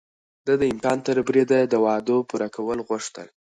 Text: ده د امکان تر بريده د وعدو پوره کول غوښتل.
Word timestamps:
ده 0.45 0.53
د 0.61 0.63
امکان 0.73 0.97
تر 1.07 1.17
بريده 1.27 1.59
د 1.67 1.73
وعدو 1.85 2.17
پوره 2.29 2.47
کول 2.55 2.79
غوښتل. 2.87 3.27